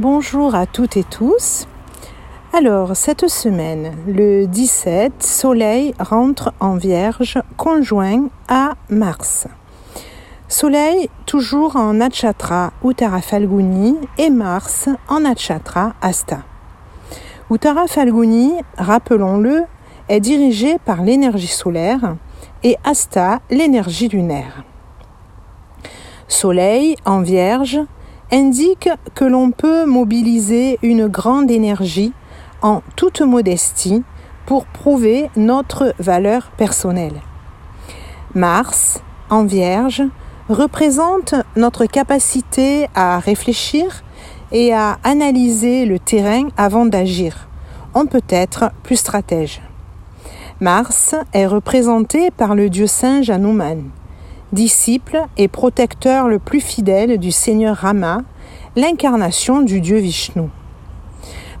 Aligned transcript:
Bonjour 0.00 0.54
à 0.54 0.64
toutes 0.64 0.96
et 0.96 1.04
tous. 1.04 1.66
Alors, 2.54 2.96
cette 2.96 3.28
semaine, 3.28 3.92
le 4.06 4.46
17, 4.46 5.22
Soleil 5.22 5.92
rentre 5.98 6.54
en 6.58 6.76
Vierge 6.76 7.38
conjoint 7.58 8.30
à 8.48 8.76
Mars. 8.88 9.46
Soleil 10.48 11.10
toujours 11.26 11.76
en 11.76 11.92
Natchatra 11.92 12.72
Uttara 12.82 13.20
Falguni 13.20 13.98
et 14.16 14.30
Mars 14.30 14.88
en 15.06 15.20
Natchatra 15.20 15.92
Asta. 16.00 16.44
Uttara 17.50 17.86
Falguni, 17.86 18.54
rappelons-le, 18.78 19.64
est 20.08 20.20
dirigé 20.20 20.78
par 20.78 21.02
l'énergie 21.02 21.46
solaire 21.46 22.16
et 22.62 22.78
Asta 22.84 23.40
l'énergie 23.50 24.08
lunaire. 24.08 24.64
Soleil 26.26 26.96
en 27.04 27.20
Vierge 27.20 27.80
indique 28.32 28.88
que 29.14 29.24
l'on 29.24 29.50
peut 29.50 29.86
mobiliser 29.86 30.78
une 30.82 31.06
grande 31.08 31.50
énergie 31.50 32.12
en 32.62 32.82
toute 32.96 33.20
modestie 33.20 34.02
pour 34.46 34.66
prouver 34.66 35.30
notre 35.36 35.94
valeur 35.98 36.50
personnelle. 36.56 37.20
Mars 38.34 39.00
en 39.28 39.44
Vierge 39.44 40.02
représente 40.48 41.34
notre 41.56 41.86
capacité 41.86 42.88
à 42.94 43.18
réfléchir 43.18 44.02
et 44.52 44.72
à 44.72 44.98
analyser 45.04 45.86
le 45.86 45.98
terrain 45.98 46.48
avant 46.56 46.86
d'agir. 46.86 47.48
On 47.94 48.06
peut 48.06 48.22
être 48.28 48.70
plus 48.82 48.96
stratège. 48.96 49.62
Mars 50.60 51.14
est 51.32 51.46
représenté 51.46 52.30
par 52.30 52.54
le 52.54 52.68
dieu 52.68 52.86
singe 52.86 53.30
Hanuman, 53.30 53.84
disciple 54.52 55.22
et 55.36 55.48
protecteur 55.48 56.28
le 56.28 56.38
plus 56.38 56.60
fidèle 56.60 57.18
du 57.18 57.30
seigneur 57.30 57.76
Rama, 57.76 58.22
l'incarnation 58.76 59.62
du 59.62 59.80
dieu 59.80 59.98
Vishnu. 59.98 60.48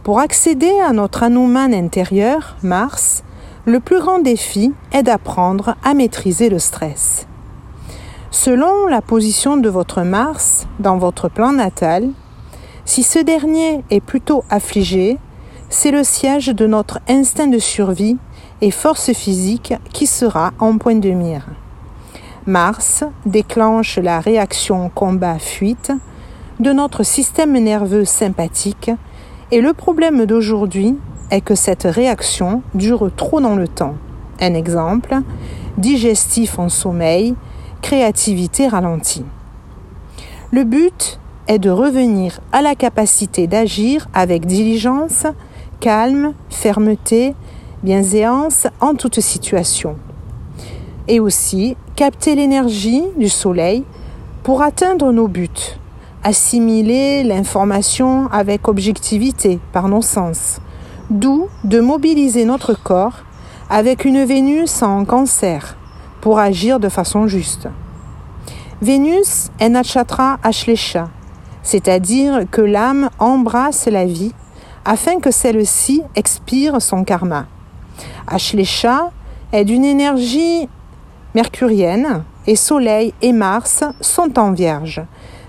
Pour 0.02 0.18
accéder 0.18 0.72
à 0.80 0.92
notre 0.92 1.22
Hanuman 1.22 1.72
intérieur, 1.74 2.56
Mars, 2.62 3.22
le 3.66 3.80
plus 3.80 4.00
grand 4.00 4.18
défi 4.18 4.72
est 4.92 5.02
d'apprendre 5.02 5.76
à 5.84 5.94
maîtriser 5.94 6.48
le 6.48 6.58
stress. 6.58 7.26
Selon 8.30 8.86
la 8.86 9.02
position 9.02 9.56
de 9.56 9.68
votre 9.68 10.02
Mars 10.02 10.66
dans 10.78 10.98
votre 10.98 11.28
plan 11.28 11.52
natal, 11.52 12.08
si 12.84 13.02
ce 13.02 13.18
dernier 13.18 13.84
est 13.90 14.00
plutôt 14.00 14.42
affligé, 14.50 15.18
c'est 15.68 15.90
le 15.90 16.02
siège 16.02 16.48
de 16.48 16.66
notre 16.66 16.98
instinct 17.08 17.46
de 17.46 17.58
survie 17.58 18.16
et 18.60 18.70
force 18.70 19.12
physique 19.12 19.74
qui 19.92 20.06
sera 20.06 20.52
en 20.58 20.78
point 20.78 20.96
de 20.96 21.10
mire. 21.10 21.46
Mars 22.46 23.04
déclenche 23.26 23.98
la 23.98 24.18
réaction 24.18 24.88
combat-fuite 24.94 25.92
de 26.58 26.72
notre 26.72 27.02
système 27.02 27.52
nerveux 27.52 28.06
sympathique 28.06 28.90
et 29.50 29.60
le 29.60 29.74
problème 29.74 30.24
d'aujourd'hui 30.24 30.96
est 31.30 31.42
que 31.42 31.54
cette 31.54 31.82
réaction 31.82 32.62
dure 32.74 33.10
trop 33.14 33.42
dans 33.42 33.56
le 33.56 33.68
temps. 33.68 33.94
Un 34.40 34.54
exemple, 34.54 35.16
digestif 35.76 36.58
en 36.58 36.70
sommeil, 36.70 37.34
créativité 37.82 38.68
ralentie. 38.68 39.26
Le 40.50 40.64
but 40.64 41.20
est 41.46 41.58
de 41.58 41.70
revenir 41.70 42.40
à 42.52 42.62
la 42.62 42.74
capacité 42.74 43.48
d'agir 43.48 44.08
avec 44.14 44.46
diligence, 44.46 45.26
calme, 45.78 46.32
fermeté, 46.48 47.34
bienséance 47.82 48.66
en 48.80 48.94
toute 48.94 49.20
situation. 49.20 49.96
Et 51.08 51.20
aussi 51.20 51.76
capter 51.96 52.34
l'énergie 52.34 53.02
du 53.16 53.28
soleil 53.28 53.84
pour 54.42 54.62
atteindre 54.62 55.12
nos 55.12 55.28
buts, 55.28 55.48
assimiler 56.22 57.22
l'information 57.22 58.28
avec 58.30 58.68
objectivité 58.68 59.58
par 59.72 59.88
nos 59.88 60.02
sens, 60.02 60.60
d'où 61.10 61.48
de 61.64 61.80
mobiliser 61.80 62.44
notre 62.44 62.74
corps 62.74 63.24
avec 63.68 64.04
une 64.04 64.24
Vénus 64.24 64.82
en 64.82 65.04
cancer 65.04 65.76
pour 66.20 66.38
agir 66.38 66.80
de 66.80 66.88
façon 66.88 67.26
juste. 67.26 67.68
Vénus 68.82 69.50
est 69.58 69.68
Nachatra 69.68 70.38
Ashlesha, 70.42 71.08
c'est-à-dire 71.62 72.44
que 72.50 72.62
l'âme 72.62 73.10
embrasse 73.18 73.86
la 73.86 74.06
vie 74.06 74.32
afin 74.84 75.20
que 75.20 75.30
celle-ci 75.30 76.02
expire 76.16 76.80
son 76.80 77.04
karma. 77.04 77.46
Ashlesha 78.26 79.10
est 79.52 79.64
d'une 79.64 79.84
énergie 79.84 80.68
mercurienne 81.34 82.24
et 82.46 82.56
Soleil 82.56 83.14
et 83.22 83.32
Mars 83.32 83.84
sont 84.00 84.38
en 84.38 84.52
Vierge, 84.52 85.02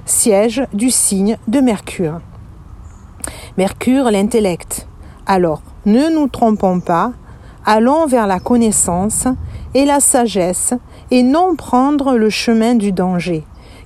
siège 0.05 0.63
du 0.73 0.89
signe 0.89 1.37
de 1.47 1.59
Mercure. 1.59 2.19
Mercure, 3.57 4.11
l'intellect. 4.11 4.87
Alors, 5.25 5.61
ne 5.85 6.09
nous 6.09 6.27
trompons 6.27 6.79
pas, 6.79 7.13
allons 7.65 8.05
vers 8.05 8.27
la 8.27 8.39
connaissance 8.39 9.27
et 9.73 9.85
la 9.85 9.99
sagesse 9.99 10.73
et 11.09 11.23
non 11.23 11.55
prendre 11.55 12.15
le 12.15 12.29
chemin 12.29 12.75
du 12.75 12.91
danger, 12.91 13.43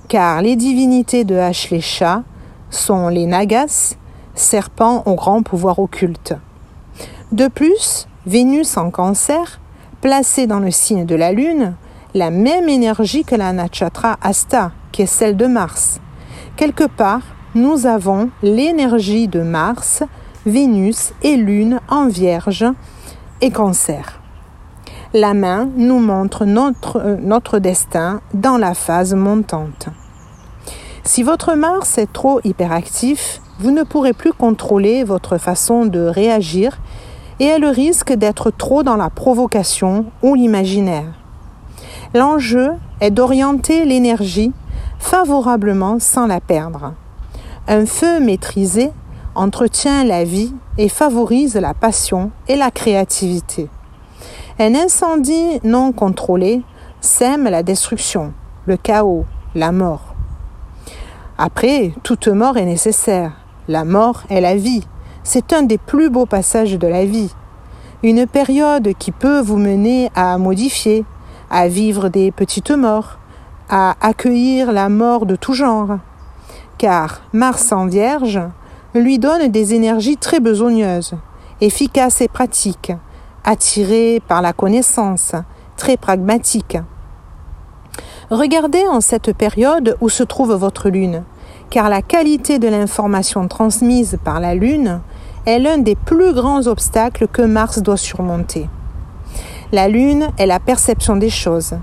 car 0.08 0.42
les 0.42 0.56
divinités 0.56 1.24
de 1.24 1.36
Ashlesha 1.36 2.22
sont 2.70 3.08
les 3.08 3.26
Nagas, 3.26 3.96
serpents 4.34 5.02
au 5.06 5.14
grand 5.14 5.42
pouvoir 5.42 5.78
occulte. 5.78 6.34
De 7.32 7.48
plus, 7.48 8.06
Vénus 8.26 8.76
en 8.76 8.90
cancer, 8.90 9.60
placée 10.00 10.46
dans 10.46 10.60
le 10.60 10.70
signe 10.70 11.06
de 11.06 11.14
la 11.14 11.32
Lune, 11.32 11.74
la 12.16 12.30
même 12.30 12.70
énergie 12.70 13.24
que 13.24 13.34
la 13.34 13.52
Nachatra 13.52 14.16
Asta, 14.22 14.72
qui 14.90 15.02
est 15.02 15.06
celle 15.06 15.36
de 15.36 15.44
Mars. 15.44 16.00
Quelque 16.56 16.84
part, 16.84 17.20
nous 17.54 17.84
avons 17.84 18.30
l'énergie 18.42 19.28
de 19.28 19.42
Mars, 19.42 20.02
Vénus 20.46 21.12
et 21.22 21.36
Lune 21.36 21.78
en 21.90 22.08
Vierge 22.08 22.64
et 23.42 23.50
Cancer. 23.50 24.18
La 25.12 25.34
main 25.34 25.68
nous 25.76 25.98
montre 25.98 26.46
notre, 26.46 27.02
euh, 27.04 27.16
notre 27.20 27.58
destin 27.58 28.22
dans 28.32 28.56
la 28.56 28.72
phase 28.72 29.12
montante. 29.12 29.88
Si 31.04 31.22
votre 31.22 31.52
Mars 31.52 31.98
est 31.98 32.10
trop 32.10 32.40
hyperactif, 32.44 33.42
vous 33.58 33.72
ne 33.72 33.82
pourrez 33.82 34.14
plus 34.14 34.32
contrôler 34.32 35.04
votre 35.04 35.36
façon 35.36 35.84
de 35.84 36.00
réagir 36.00 36.78
et 37.40 37.44
elle 37.44 37.66
risque 37.66 38.14
d'être 38.14 38.50
trop 38.50 38.82
dans 38.82 38.96
la 38.96 39.10
provocation 39.10 40.06
ou 40.22 40.34
l'imaginaire. 40.34 41.25
L'enjeu 42.14 42.72
est 43.00 43.10
d'orienter 43.10 43.84
l'énergie 43.84 44.52
favorablement 44.98 45.98
sans 45.98 46.26
la 46.26 46.40
perdre. 46.40 46.94
Un 47.68 47.86
feu 47.86 48.20
maîtrisé 48.20 48.90
entretient 49.34 50.04
la 50.04 50.24
vie 50.24 50.54
et 50.78 50.88
favorise 50.88 51.56
la 51.56 51.74
passion 51.74 52.30
et 52.48 52.56
la 52.56 52.70
créativité. 52.70 53.68
Un 54.58 54.74
incendie 54.74 55.60
non 55.64 55.92
contrôlé 55.92 56.62
sème 57.00 57.44
la 57.44 57.62
destruction, 57.62 58.32
le 58.66 58.76
chaos, 58.76 59.26
la 59.54 59.72
mort. 59.72 60.14
Après, 61.38 61.92
toute 62.02 62.28
mort 62.28 62.56
est 62.56 62.64
nécessaire. 62.64 63.32
La 63.68 63.84
mort 63.84 64.22
est 64.30 64.40
la 64.40 64.56
vie. 64.56 64.86
C'est 65.22 65.52
un 65.52 65.62
des 65.62 65.76
plus 65.76 66.08
beaux 66.08 66.24
passages 66.24 66.78
de 66.78 66.86
la 66.86 67.04
vie. 67.04 67.30
Une 68.02 68.26
période 68.26 68.94
qui 68.98 69.12
peut 69.12 69.40
vous 69.40 69.58
mener 69.58 70.10
à 70.14 70.38
modifier, 70.38 71.04
à 71.50 71.68
vivre 71.68 72.08
des 72.08 72.30
petites 72.30 72.70
morts, 72.70 73.18
à 73.68 73.96
accueillir 74.00 74.72
la 74.72 74.88
mort 74.88 75.26
de 75.26 75.36
tout 75.36 75.54
genre. 75.54 75.98
Car 76.78 77.22
Mars 77.32 77.72
en 77.72 77.86
Vierge 77.86 78.40
lui 78.94 79.18
donne 79.18 79.48
des 79.48 79.74
énergies 79.74 80.16
très 80.16 80.40
besogneuses, 80.40 81.14
efficaces 81.60 82.20
et 82.20 82.28
pratiques, 82.28 82.92
attirées 83.44 84.20
par 84.26 84.42
la 84.42 84.52
connaissance, 84.52 85.32
très 85.76 85.96
pragmatiques. 85.96 86.78
Regardez 88.30 88.84
en 88.88 89.00
cette 89.00 89.32
période 89.32 89.96
où 90.00 90.08
se 90.08 90.24
trouve 90.24 90.52
votre 90.54 90.88
Lune, 90.88 91.22
car 91.70 91.88
la 91.88 92.02
qualité 92.02 92.58
de 92.58 92.68
l'information 92.68 93.46
transmise 93.48 94.18
par 94.24 94.40
la 94.40 94.54
Lune 94.54 95.00
est 95.46 95.60
l'un 95.60 95.78
des 95.78 95.94
plus 95.94 96.34
grands 96.34 96.66
obstacles 96.66 97.28
que 97.28 97.42
Mars 97.42 97.80
doit 97.80 97.96
surmonter. 97.96 98.68
La 99.72 99.88
Lune 99.88 100.28
est 100.38 100.46
la 100.46 100.60
perception 100.60 101.16
des 101.16 101.28
choses, 101.28 101.74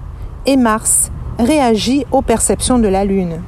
et 0.46 0.56
Mars 0.56 1.12
réagit 1.38 2.06
aux 2.14 2.22
perceptions 2.22 2.80
de 2.80 2.88
la 2.88 3.04
Lune. 3.04 3.42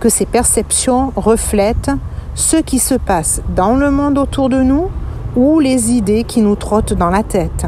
Que 0.00 0.10
ces 0.10 0.26
perceptions 0.26 1.14
reflètent 1.16 1.90
ce 2.34 2.58
qui 2.58 2.78
se 2.78 2.94
passe 2.94 3.40
dans 3.56 3.74
le 3.74 3.90
monde 3.90 4.18
autour 4.18 4.50
de 4.50 4.60
nous 4.60 4.88
ou 5.34 5.60
les 5.60 5.92
idées 5.92 6.24
qui 6.24 6.42
nous 6.42 6.56
trottent 6.56 6.92
dans 6.92 7.08
la 7.08 7.22
tête. 7.22 7.64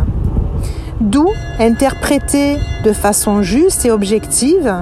D'où 1.01 1.29
interpréter 1.59 2.59
de 2.85 2.93
façon 2.93 3.41
juste 3.41 3.87
et 3.87 3.91
objective, 3.91 4.75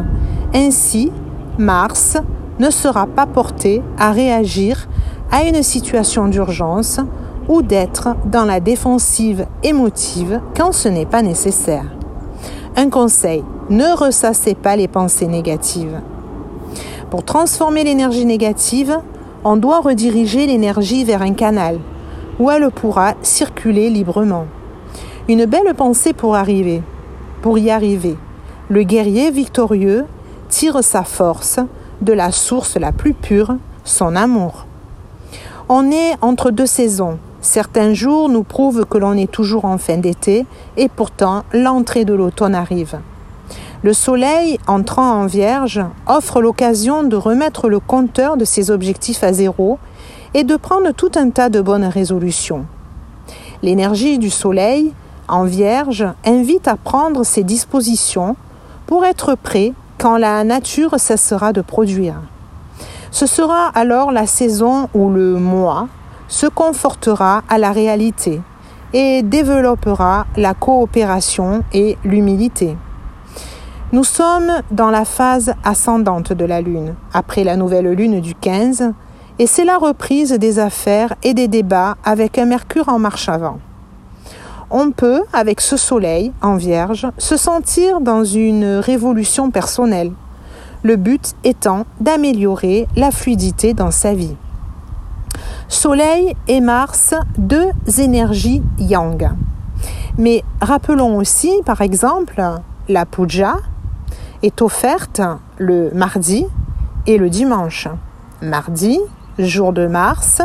ainsi 0.52 1.12
Mars 1.58 2.16
ne 2.58 2.70
sera 2.70 3.06
pas 3.06 3.26
porté 3.26 3.82
à 3.99 4.11
réagir 4.11 4.88
à 5.31 5.44
une 5.44 5.62
situation 5.62 6.26
d'urgence 6.26 6.99
ou 7.49 7.62
d'être 7.62 8.08
dans 8.26 8.44
la 8.44 8.61
défensive 8.61 9.46
émotive 9.62 10.41
quand 10.56 10.73
ce 10.73 10.88
n'est 10.88 11.06
pas 11.06 11.23
nécessaire. 11.23 11.85
Un 12.76 12.91
conseil, 12.91 13.44
ne 13.70 13.96
ressassez 13.96 14.55
pas 14.55 14.76
les 14.76 14.88
pensées 14.88 15.26
négatives. 15.26 16.00
Pour 17.11 17.25
transformer 17.25 17.85
l'énergie 17.85 18.25
négative, 18.25 18.99
on 19.44 19.56
doit 19.56 19.81
rediriger 19.81 20.46
l'énergie 20.46 21.05
vers 21.05 21.23
un 21.23 21.35
canal 21.35 21.79
où 22.38 22.50
elle 22.50 22.70
pourra 22.70 23.14
circuler 23.23 23.90
librement. 23.90 24.47
Une 25.29 25.44
belle 25.44 25.73
pensée 25.75 26.12
pour 26.12 26.35
arriver, 26.35 26.82
pour 27.43 27.58
y 27.58 27.70
arriver. 27.70 28.17
Le 28.69 28.82
guerrier 28.82 29.31
victorieux 29.31 30.06
tire 30.49 30.82
sa 30.82 31.05
force 31.05 31.61
de 32.00 32.12
la 32.12 32.32
source 32.32 32.76
la 32.76 32.93
plus 32.93 33.14
pure, 33.14 33.56
son 33.85 34.17
amour. 34.17 34.67
On 35.69 35.90
est 35.90 36.14
entre 36.20 36.50
deux 36.50 36.67
saisons. 36.67 37.19
Certains 37.44 37.93
jours 37.93 38.31
nous 38.31 38.43
prouvent 38.43 38.87
que 38.87 38.96
l'on 38.96 39.12
est 39.19 39.31
toujours 39.31 39.67
en 39.67 39.76
fin 39.76 39.99
d'été 39.99 40.46
et 40.79 40.88
pourtant 40.88 41.44
l'entrée 41.52 42.06
de 42.06 42.14
l'automne 42.14 42.55
arrive. 42.55 42.99
Le 43.82 43.93
soleil, 43.93 44.58
entrant 44.67 45.20
en 45.20 45.26
vierge, 45.26 45.82
offre 46.06 46.41
l'occasion 46.41 47.02
de 47.02 47.17
remettre 47.17 47.69
le 47.69 47.81
compteur 47.81 48.38
de 48.38 48.46
ses 48.46 48.70
objectifs 48.70 49.23
à 49.23 49.35
zéro 49.35 49.79
et 50.32 50.43
de 50.43 50.56
prendre 50.56 50.93
tout 50.93 51.11
un 51.17 51.29
tas 51.29 51.50
de 51.50 51.61
bonnes 51.61 51.85
résolutions. 51.85 52.64
L'énergie 53.62 54.19
du 54.19 54.31
soleil, 54.31 54.94
en 55.29 55.44
vierge, 55.44 56.06
invite 56.25 56.67
à 56.67 56.76
prendre 56.76 57.25
ses 57.25 57.44
dispositions 57.44 58.37
pour 58.87 59.05
être 59.05 59.35
prêt 59.35 59.75
quand 59.99 60.17
la 60.17 60.44
nature 60.44 60.99
cessera 60.99 61.52
de 61.52 61.61
produire. 61.61 62.17
Ce 63.11 63.26
sera 63.26 63.69
alors 63.75 64.12
la 64.12 64.26
saison 64.26 64.88
où 64.94 65.11
le 65.11 65.38
moi 65.38 65.88
se 66.35 66.47
confortera 66.47 67.45
à 67.49 67.59
la 67.59 67.71
réalité 67.71 68.41
et 68.93 69.23
développera 69.23 70.27
la 70.37 70.53
coopération 70.53 71.63
et 71.73 71.97
l'humilité. 72.05 72.77
Nous 73.93 74.03
sommes 74.03 74.51
dans 74.73 74.91
la 74.91 75.05
phase 75.05 75.55
ascendante 75.63 76.33
de 76.33 76.45
la 76.45 76.61
Lune, 76.61 76.97
après 77.13 77.45
la 77.45 77.57
nouvelle 77.57 77.93
Lune 77.93 78.21
du 78.21 78.35
15, 78.35 78.93
et 79.39 79.47
c'est 79.47 79.65
la 79.65 79.79
reprise 79.79 80.33
des 80.33 80.59
affaires 80.59 81.15
et 81.23 81.35
des 81.35 81.47
débats 81.47 81.97
avec 82.05 82.37
un 82.37 82.47
Mercure 82.47 82.89
en 82.89 82.99
marche 82.99 83.29
avant. 83.29 83.61
On 84.71 84.91
peut, 84.91 85.23
avec 85.33 85.61
ce 85.61 85.77
Soleil 85.77 86.33
en 86.43 86.57
Vierge, 86.57 87.07
se 87.17 87.37
sentir 87.37 88.01
dans 88.01 88.25
une 88.25 88.79
révolution 88.79 89.53
personnelle, 89.53 90.11
le 90.83 90.97
but 90.97 91.35
étant 91.45 91.87
d'améliorer 92.01 92.89
la 92.97 93.13
fluidité 93.13 93.73
dans 93.73 93.93
sa 93.93 94.15
vie. 94.15 94.35
Soleil 95.69 96.37
et 96.49 96.61
Mars, 96.61 97.14
deux 97.38 97.70
énergies 97.99 98.62
yang. 98.78 99.31
Mais 100.19 100.44
rappelons 100.61 101.16
aussi, 101.16 101.52
par 101.64 101.81
exemple, 101.81 102.43
la 102.88 103.06
puja, 103.06 103.56
est 104.43 104.62
offerte 104.62 105.22
le 105.58 105.90
mardi 105.94 106.46
et 107.06 107.19
le 107.19 107.31
dimanche. 107.31 107.88
Mardi, 108.43 109.00
jour 109.38 109.72
de 109.72 109.87
Mars, 109.87 110.43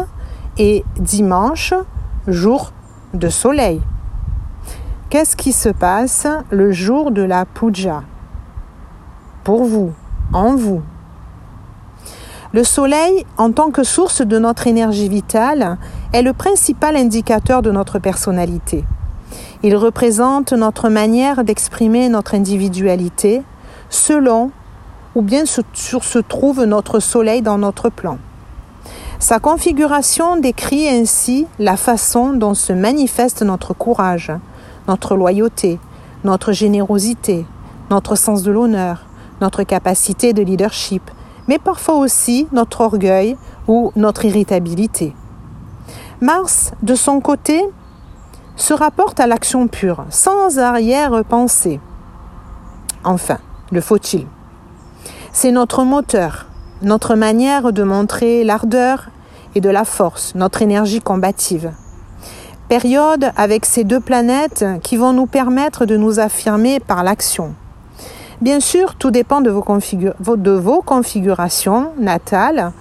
et 0.57 0.83
dimanche, 0.97 1.73
jour 2.27 2.71
de 3.13 3.29
soleil. 3.29 3.81
Qu'est-ce 5.09 5.35
qui 5.35 5.51
se 5.51 5.69
passe 5.69 6.27
le 6.49 6.71
jour 6.71 7.11
de 7.11 7.21
la 7.21 7.45
puja? 7.45 8.03
Pour 9.43 9.63
vous, 9.63 9.91
en 10.33 10.55
vous. 10.55 10.81
Le 12.51 12.63
soleil, 12.63 13.27
en 13.37 13.51
tant 13.51 13.69
que 13.69 13.83
source 13.83 14.23
de 14.23 14.39
notre 14.39 14.65
énergie 14.65 15.07
vitale, 15.07 15.77
est 16.13 16.23
le 16.23 16.33
principal 16.33 16.95
indicateur 16.95 17.61
de 17.61 17.69
notre 17.69 17.99
personnalité. 17.99 18.85
Il 19.61 19.75
représente 19.75 20.53
notre 20.53 20.89
manière 20.89 21.43
d'exprimer 21.43 22.09
notre 22.09 22.33
individualité, 22.33 23.43
selon 23.91 24.49
ou 25.13 25.21
bien 25.21 25.43
sur 25.45 26.03
se 26.03 26.17
trouve 26.17 26.63
notre 26.63 26.99
Soleil 26.99 27.43
dans 27.43 27.59
notre 27.59 27.89
plan. 27.89 28.17
Sa 29.19 29.37
configuration 29.39 30.37
décrit 30.37 30.87
ainsi 30.87 31.45
la 31.59 31.77
façon 31.77 32.33
dont 32.33 32.55
se 32.55 32.73
manifeste 32.73 33.43
notre 33.43 33.75
courage, 33.75 34.31
notre 34.87 35.15
loyauté, 35.15 35.79
notre 36.23 36.51
générosité, 36.51 37.45
notre 37.91 38.15
sens 38.15 38.41
de 38.41 38.51
l'honneur, 38.51 39.05
notre 39.39 39.61
capacité 39.63 40.33
de 40.33 40.41
leadership, 40.41 41.11
mais 41.49 41.57
parfois 41.57 41.95
aussi 41.95 42.47
notre 42.51 42.81
orgueil 42.81 43.35
ou 43.67 43.91
notre 43.95 44.23
irritabilité. 44.23 45.15
Mars, 46.21 46.71
de 46.83 46.93
son 46.93 47.21
côté, 47.21 47.65
se 48.55 48.73
rapporte 48.73 49.19
à 49.19 49.25
l'action 49.25 49.67
pure, 49.67 50.05
sans 50.11 50.59
arrière-pensée. 50.59 51.79
Enfin, 53.03 53.39
le 53.71 53.81
faut-il. 53.81 54.27
C'est 55.31 55.51
notre 55.51 55.83
moteur, 55.83 56.45
notre 56.83 57.15
manière 57.15 57.73
de 57.73 57.81
montrer 57.81 58.43
l'ardeur 58.43 59.09
et 59.55 59.61
de 59.61 59.69
la 59.69 59.85
force, 59.85 60.35
notre 60.35 60.61
énergie 60.61 61.01
combative. 61.01 61.71
Période 62.67 63.31
avec 63.35 63.65
ces 63.65 63.83
deux 63.83 63.99
planètes 63.99 64.65
qui 64.83 64.97
vont 64.97 65.13
nous 65.13 65.25
permettre 65.25 65.87
de 65.87 65.97
nous 65.97 66.19
affirmer 66.19 66.79
par 66.79 67.03
l'action. 67.03 67.55
Bien 68.41 68.61
sûr, 68.61 68.95
tout 68.95 69.11
dépend 69.11 69.41
de 69.41 69.49
vos, 69.49 70.81
configurations 70.81 71.91
natales. 71.99 72.71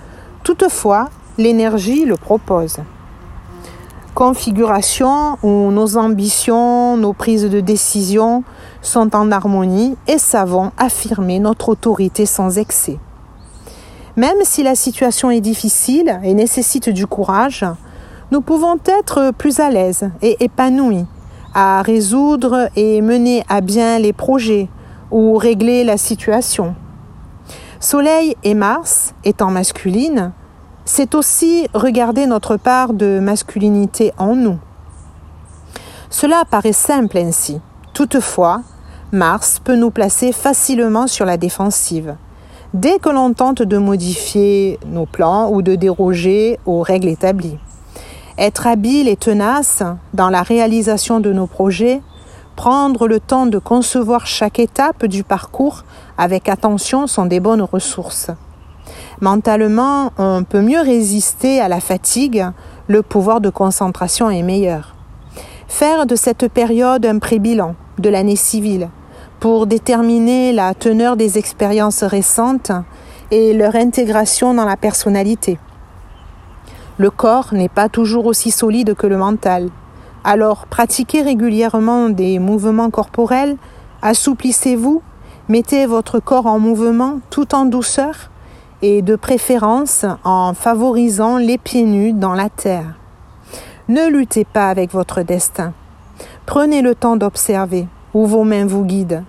Toutefois, 0.45 1.11
l'énergie 1.37 2.05
le 2.05 2.17
propose. 2.17 2.77
Configuration 4.15 5.37
où 5.43 5.73
nos 5.73 5.97
ambitions, 5.97 6.97
nos 6.97 7.13
prises 7.13 7.51
de 7.51 7.59
décision 7.59 8.45
sont 8.83 9.17
en 9.17 9.33
harmonie 9.33 9.97
et 10.07 10.19
savons 10.19 10.71
affirmer 10.79 11.41
notre 11.41 11.71
autorité 11.71 12.25
sans 12.25 12.57
excès. 12.57 12.99
Même 14.17 14.39
si 14.43 14.63
la 14.63 14.77
situation 14.77 15.33
est 15.33 15.41
difficile 15.41 16.21
et 16.23 16.35
nécessite 16.35 16.89
du 16.89 17.09
courage, 17.09 17.65
nous 18.31 18.43
pouvons 18.43 18.77
être 18.87 19.33
plus 19.37 19.59
à 19.59 19.71
l'aise 19.71 20.09
et 20.23 20.37
épanouis 20.39 21.07
à 21.53 21.83
résoudre 21.83 22.69
et 22.77 23.01
mener 23.03 23.43
à 23.49 23.61
bien 23.61 23.99
les 23.99 24.13
projets 24.13 24.69
ou 25.11 25.37
régler 25.37 25.85
la 25.85 25.97
situation. 25.97 26.75
Soleil 27.81 28.37
et 28.43 28.55
Mars 28.55 29.15
étant 29.25 29.51
masculines, 29.51 30.33
c'est 30.85 31.15
aussi 31.15 31.69
regarder 31.75 32.27
notre 32.27 32.57
part 32.57 32.93
de 32.93 33.21
masculinité 33.21 34.13
en 34.19 34.35
nous. 34.35 34.59
Cela 36.11 36.45
paraît 36.51 36.73
simple 36.73 37.19
ainsi, 37.19 37.61
Toutefois, 37.99 38.63
Mars 39.11 39.61
peut 39.63 39.75
nous 39.75 39.91
placer 39.91 40.31
facilement 40.31 41.09
sur 41.09 41.25
la 41.25 41.37
défensive. 41.37 42.15
Dès 42.73 43.01
que 43.01 43.09
l'on 43.09 43.33
tente 43.33 43.61
de 43.61 43.77
modifier 43.77 44.79
nos 44.87 45.05
plans 45.05 45.51
ou 45.51 45.63
de 45.63 45.75
déroger 45.75 46.61
aux 46.65 46.83
règles 46.83 47.09
établies. 47.09 47.59
Être 48.39 48.69
habile 48.69 49.09
et 49.09 49.17
tenace 49.17 49.83
dans 50.15 50.31
la 50.31 50.43
réalisation 50.43 51.19
de 51.19 51.33
nos 51.33 51.49
projets, 51.49 52.03
prendre 52.59 53.07
le 53.07 53.21
temps 53.21 53.47
de 53.47 53.61
concevoir 53.61 54.27
chaque 54.27 54.59
étape 54.59 55.07
du 55.07 55.23
parcours 55.23 55.85
avec 56.19 56.49
attention 56.49 57.07
sont 57.07 57.25
des 57.25 57.39
bonnes 57.39 57.63
ressources. 57.63 58.33
Mentalement, 59.21 60.11
on 60.19 60.43
peut 60.43 60.61
mieux 60.61 60.81
résister 60.81 61.61
à 61.61 61.69
la 61.69 61.79
fatigue, 61.79 62.45
le 62.89 63.03
pouvoir 63.03 63.41
de 63.41 63.49
concentration 63.49 64.29
est 64.29 64.43
meilleur. 64.43 64.97
Faire 65.69 66.05
de 66.05 66.17
cette 66.17 66.49
période 66.49 67.07
un 67.07 67.21
pré-bilan, 67.21 67.77
de 68.01 68.09
l'année 68.09 68.35
civile 68.35 68.89
pour 69.39 69.69
déterminer 69.69 70.53
la 70.53 70.75
teneur 70.75 71.15
des 71.15 71.39
expériences 71.39 72.03
récentes 72.03 72.73
et 73.31 73.53
leur 73.53 73.77
intégration 73.77 74.53
dans 74.53 74.65
la 74.65 74.77
personnalité. 74.77 75.61
Le 76.97 77.11
corps 77.11 77.55
n'est 77.55 77.69
pas 77.69 77.89
toujours 77.89 78.27
aussi 78.27 78.51
solide 78.51 78.95
que 78.95 79.07
le 79.07 79.17
mental. 79.17 79.69
Alors 80.25 80.67
pratiquez 80.67 81.23
régulièrement 81.23 82.09
des 82.09 82.39
mouvements 82.39 82.91
corporels, 82.91 83.57
assouplissez-vous, 84.03 85.03
mettez 85.49 85.87
votre 85.87 86.19
corps 86.19 86.47
en 86.47 86.59
mouvement 86.59 87.21
tout 87.31 87.55
en 87.55 87.65
douceur 87.65 88.31
et 88.83 89.03
de 89.03 89.17
préférence 89.17 90.05
en 90.25 90.55
favorisant 90.55 91.39
les 91.39 91.59
pieds 91.59 91.85
nus 91.85 92.13
dans 92.13 92.35
la 92.35 92.49
terre. 92.49 92.95
Ne 93.89 94.09
luttez 94.09 94.45
pas 94.45 94.69
avec 94.69 94.93
votre 94.93 95.23
destin. 95.23 95.73
Prenez 96.47 96.83
le 96.83 96.95
temps 96.95 97.17
d'observer 97.17 97.87
où 98.13 98.27
vos 98.27 98.45
mains 98.45 98.67
vous 98.67 98.85
guident. 98.85 99.25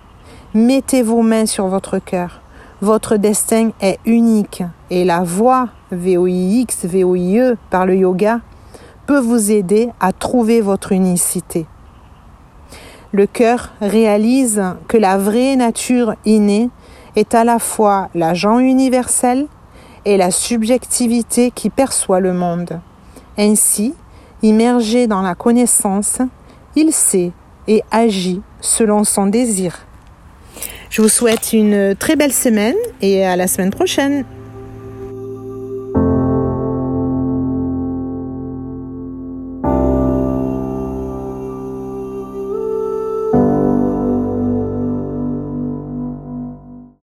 Mettez 0.53 1.03
vos 1.03 1.22
mains 1.22 1.46
sur 1.46 1.67
votre 1.67 2.00
cœur. 2.00 2.41
Votre 2.81 3.17
destin 3.17 3.69
est 3.81 4.00
unique 4.05 4.63
et 4.89 5.05
la 5.05 5.24
voie 5.24 5.69
VOIX, 5.91 6.86
VOIE 6.86 7.55
par 7.69 7.86
le 7.86 7.96
yoga 7.96 8.39
vous 9.13 9.51
aider 9.51 9.89
à 9.99 10.11
trouver 10.11 10.61
votre 10.61 10.91
unicité. 10.91 11.65
Le 13.11 13.25
cœur 13.25 13.71
réalise 13.81 14.63
que 14.87 14.97
la 14.97 15.17
vraie 15.17 15.55
nature 15.55 16.13
innée 16.25 16.69
est 17.15 17.33
à 17.33 17.43
la 17.43 17.57
fois 17.57 18.09
l'agent 18.13 18.59
universel 18.59 19.47
et 20.05 20.17
la 20.17 20.31
subjectivité 20.31 21.51
qui 21.51 21.69
perçoit 21.69 22.19
le 22.19 22.33
monde. 22.33 22.79
Ainsi, 23.37 23.95
immergé 24.43 25.07
dans 25.07 25.21
la 25.21 25.35
connaissance, 25.35 26.19
il 26.75 26.93
sait 26.93 27.31
et 27.67 27.83
agit 27.91 28.41
selon 28.61 29.03
son 29.03 29.25
désir. 29.25 29.85
Je 30.89 31.01
vous 31.01 31.09
souhaite 31.09 31.53
une 31.53 31.95
très 31.95 32.15
belle 32.15 32.33
semaine 32.33 32.75
et 33.01 33.25
à 33.25 33.35
la 33.35 33.47
semaine 33.47 33.69
prochaine. 33.69 34.25